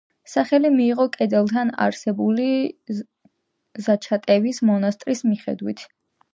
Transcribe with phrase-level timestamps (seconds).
[0.35, 2.49] სახელი მიიღო კედელთან არსებული
[3.89, 5.89] ზაჩატევის მონასტრის მიხედვით.